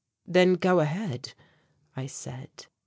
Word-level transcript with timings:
"Then 0.25 0.53
go 0.55 0.79
ahead," 0.79 1.33
I 1.95 2.07
said. 2.07 2.65